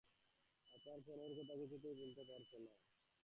[0.67, 2.71] আমার পণের কথা কিছুতেই ভুলতে পারছ না।